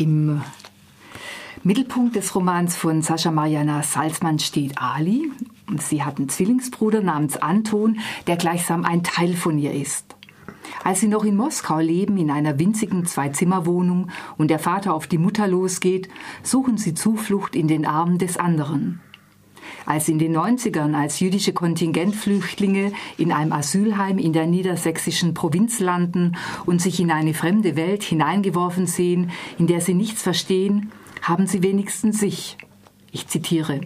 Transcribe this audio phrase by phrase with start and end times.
[0.00, 0.40] Im
[1.62, 5.30] Mittelpunkt des Romans von Sascha Mariana Salzmann steht Ali.
[5.78, 10.16] Sie hat einen Zwillingsbruder namens Anton, der gleichsam ein Teil von ihr ist.
[10.84, 15.18] Als sie noch in Moskau leben, in einer winzigen Zwei-Zimmer-Wohnung und der Vater auf die
[15.18, 16.08] Mutter losgeht,
[16.42, 19.02] suchen sie Zuflucht in den Armen des anderen.
[19.90, 26.36] Als in den 90ern als jüdische Kontingentflüchtlinge in einem Asylheim in der niedersächsischen Provinz landen
[26.64, 30.92] und sich in eine fremde Welt hineingeworfen sehen, in der sie nichts verstehen,
[31.22, 32.56] haben sie wenigstens sich.
[33.10, 33.80] Ich zitiere.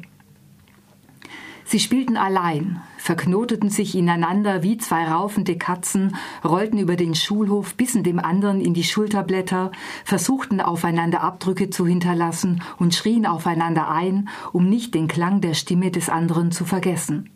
[1.64, 8.02] Sie spielten allein, verknoteten sich ineinander wie zwei raufende Katzen, rollten über den Schulhof, bissen
[8.02, 9.72] dem anderen in die Schulterblätter,
[10.06, 15.90] versuchten aufeinander Abdrücke zu hinterlassen und schrien aufeinander ein, um nicht den Klang der Stimme
[15.90, 17.28] des anderen zu vergessen.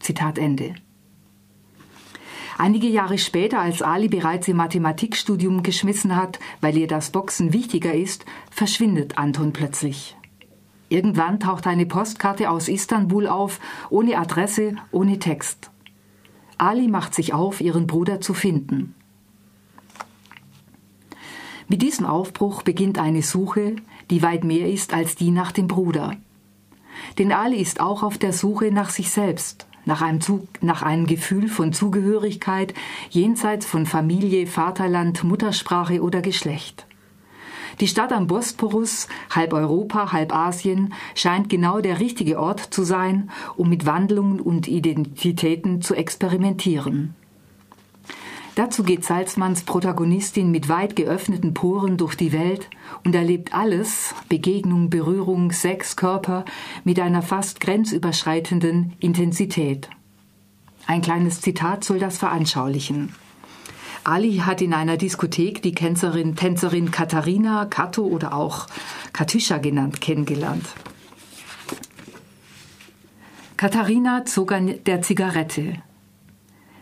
[0.00, 0.76] Zitat Ende.
[2.56, 7.92] Einige Jahre später, als Ali bereits ihr Mathematikstudium geschmissen hat, weil ihr das Boxen wichtiger
[7.92, 10.16] ist, verschwindet Anton plötzlich.
[10.92, 15.70] Irgendwann taucht eine Postkarte aus Istanbul auf, ohne Adresse, ohne Text.
[16.58, 18.94] Ali macht sich auf, ihren Bruder zu finden.
[21.66, 23.76] Mit diesem Aufbruch beginnt eine Suche,
[24.10, 26.14] die weit mehr ist als die nach dem Bruder.
[27.16, 31.06] Denn Ali ist auch auf der Suche nach sich selbst, nach einem, Zug, nach einem
[31.06, 32.74] Gefühl von Zugehörigkeit
[33.08, 36.86] jenseits von Familie, Vaterland, Muttersprache oder Geschlecht.
[37.82, 43.28] Die Stadt am Bosporus, halb Europa, halb Asien, scheint genau der richtige Ort zu sein,
[43.56, 47.16] um mit Wandlungen und Identitäten zu experimentieren.
[48.54, 52.70] Dazu geht Salzmanns Protagonistin mit weit geöffneten Poren durch die Welt
[53.04, 56.44] und erlebt alles, Begegnung, Berührung, Sex, Körper,
[56.84, 59.90] mit einer fast grenzüberschreitenden Intensität.
[60.86, 63.12] Ein kleines Zitat soll das veranschaulichen.
[64.04, 68.66] Ali hat in einer Diskothek die Tänzerin, Tänzerin Katharina, Kato oder auch
[69.12, 70.66] Katyscha genannt, kennengelernt.
[73.56, 75.74] Katharina zog an der Zigarette.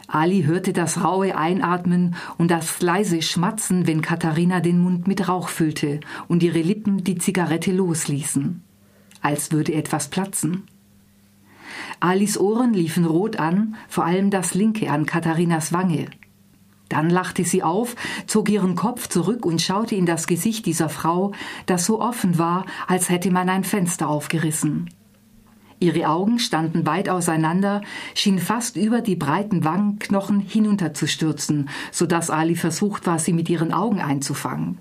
[0.07, 5.51] Ali hörte das raue Einatmen und das leise Schmatzen, wenn Katharina den Mund mit Rauch
[5.51, 8.63] füllte und ihre Lippen die Zigarette losließen,
[9.21, 10.65] als würde etwas platzen.
[12.01, 16.07] Alis Ohren liefen rot an, vor allem das linke an Katharinas Wange.
[16.91, 17.95] Dann lachte sie auf,
[18.27, 21.33] zog ihren Kopf zurück und schaute in das Gesicht dieser Frau,
[21.65, 24.91] das so offen war, als hätte man ein Fenster aufgerissen.
[25.79, 27.81] Ihre Augen standen weit auseinander,
[28.15, 33.73] schien fast über die breiten Wangenknochen hinunterzustürzen, so dass Ali versucht war, sie mit ihren
[33.73, 34.79] Augen einzufangen.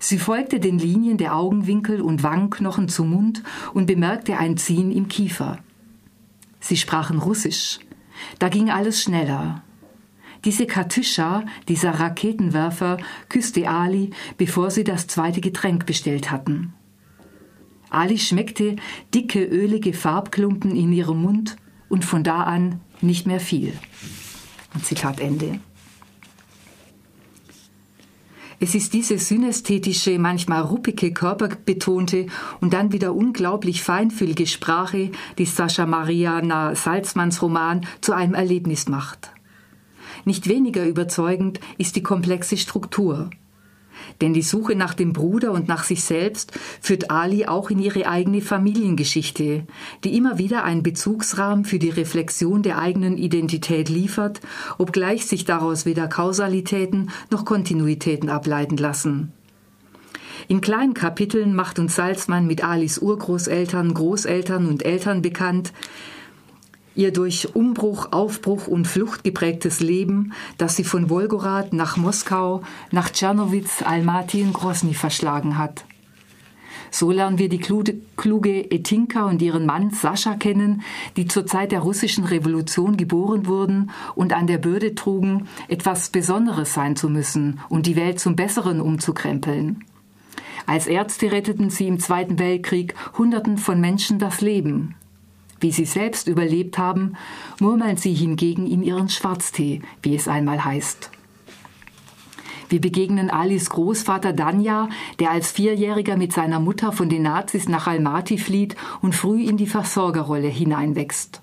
[0.00, 5.06] Sie folgte den Linien der Augenwinkel und Wangenknochen zum Mund und bemerkte ein Ziehen im
[5.06, 5.60] Kiefer.
[6.58, 7.78] Sie sprachen Russisch.
[8.40, 9.62] Da ging alles schneller.
[10.44, 12.96] Diese Katyscha, dieser Raketenwerfer,
[13.28, 16.74] küsste Ali, bevor sie das zweite Getränk bestellt hatten.
[17.90, 18.76] Ali schmeckte
[19.14, 21.56] dicke, ölige Farbklumpen in ihrem Mund
[21.88, 23.74] und von da an nicht mehr viel.
[24.82, 25.60] Zitat Ende.
[28.58, 32.26] Es ist diese synästhetische, manchmal ruppige, körperbetonte
[32.60, 39.31] und dann wieder unglaublich feinfühlige Sprache, die Sascha Mariana Salzmanns Roman zu einem Erlebnis macht.
[40.24, 43.30] Nicht weniger überzeugend ist die komplexe Struktur.
[44.20, 48.06] Denn die Suche nach dem Bruder und nach sich selbst führt Ali auch in ihre
[48.06, 49.66] eigene Familiengeschichte,
[50.04, 54.40] die immer wieder einen Bezugsrahmen für die Reflexion der eigenen Identität liefert,
[54.78, 59.32] obgleich sich daraus weder Kausalitäten noch Kontinuitäten ableiten lassen.
[60.48, 65.72] In kleinen Kapiteln macht uns Salzmann mit Alis Urgroßeltern, Großeltern und Eltern bekannt,
[66.94, 73.10] ihr durch Umbruch, Aufbruch und Flucht geprägtes Leben, das sie von Wolgorad nach Moskau, nach
[73.10, 75.84] Tschernowitz, Almaty und Grosny verschlagen hat.
[76.94, 80.82] So lernen wir die kluge Etinka und ihren Mann Sascha kennen,
[81.16, 86.74] die zur Zeit der russischen Revolution geboren wurden und an der Bürde trugen, etwas Besonderes
[86.74, 89.84] sein zu müssen und die Welt zum Besseren umzukrempeln.
[90.66, 94.94] Als Ärzte retteten sie im Zweiten Weltkrieg Hunderten von Menschen das Leben
[95.62, 97.16] wie sie selbst überlebt haben,
[97.60, 101.10] murmeln sie hingegen in ihren Schwarztee, wie es einmal heißt.
[102.68, 104.88] Wir begegnen Alis Großvater Danja,
[105.20, 109.58] der als Vierjähriger mit seiner Mutter von den Nazis nach Almaty flieht und früh in
[109.58, 111.40] die Versorgerrolle hineinwächst.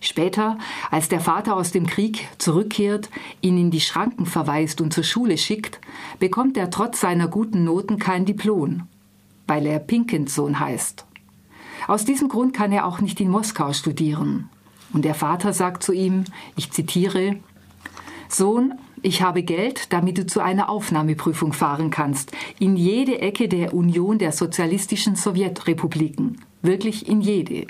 [0.00, 0.58] Später,
[0.90, 3.10] als der Vater aus dem Krieg zurückkehrt,
[3.40, 5.80] ihn in die Schranken verweist und zur Schule schickt,
[6.18, 8.88] bekommt er trotz seiner guten Noten kein Diplom,
[9.46, 11.06] weil er Pinkenssohn heißt.
[11.86, 14.48] Aus diesem Grund kann er auch nicht in Moskau studieren.
[14.92, 16.24] Und der Vater sagt zu ihm,
[16.56, 17.36] ich zitiere,
[18.28, 23.74] Sohn, ich habe Geld, damit du zu einer Aufnahmeprüfung fahren kannst, in jede Ecke der
[23.74, 27.66] Union der sozialistischen Sowjetrepubliken, wirklich in jede.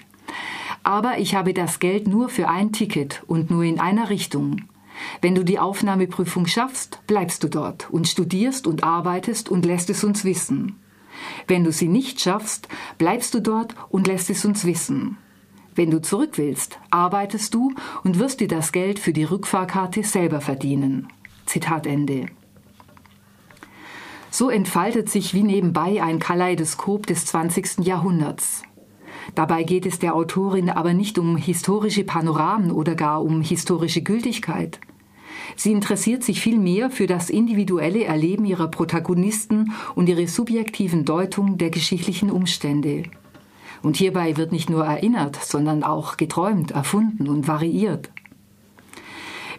[0.84, 4.62] Aber ich habe das Geld nur für ein Ticket und nur in einer Richtung.
[5.20, 10.04] Wenn du die Aufnahmeprüfung schaffst, bleibst du dort und studierst und arbeitest und lässt es
[10.04, 10.76] uns wissen.
[11.46, 12.68] Wenn du sie nicht schaffst,
[12.98, 15.18] bleibst du dort und lässt es uns wissen.
[15.74, 17.74] Wenn du zurück willst, arbeitest du
[18.04, 21.08] und wirst dir das Geld für die Rückfahrkarte selber verdienen.
[21.46, 22.26] Zitat Ende.
[24.30, 27.78] So entfaltet sich wie nebenbei ein Kaleidoskop des 20.
[27.86, 28.62] Jahrhunderts.
[29.34, 34.80] Dabei geht es der Autorin aber nicht um historische Panoramen oder gar um historische Gültigkeit.
[35.56, 41.70] Sie interessiert sich vielmehr für das individuelle Erleben ihrer Protagonisten und ihre subjektiven Deutung der
[41.70, 43.04] geschichtlichen Umstände.
[43.82, 48.10] Und hierbei wird nicht nur erinnert, sondern auch geträumt, erfunden und variiert.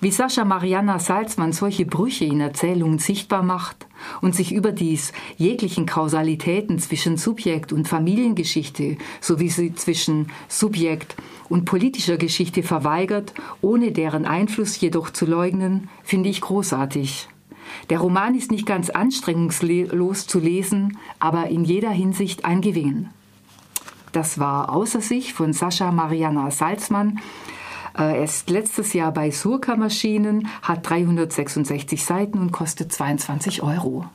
[0.02, 3.88] Wie Sascha Mariana Salzmann solche Brüche in Erzählungen sichtbar macht
[4.22, 11.16] und sich überdies jeglichen Kausalitäten zwischen Subjekt und Familiengeschichte sowie sie zwischen Subjekt
[11.50, 17.30] und politischer Geschichte verweigert, ohne deren Einfluss jedoch zu leugnen, finde ich großartig.
[17.90, 23.10] Der Roman ist nicht ganz anstrengungslos zu lesen, aber in jeder Hinsicht ein Gewinn.
[24.12, 27.20] Das war Außer sich von Sascha Mariana Salzmann.
[27.94, 34.06] Er ist letztes Jahr bei Surka Maschinen, hat 366 Seiten und kostet 22 Euro.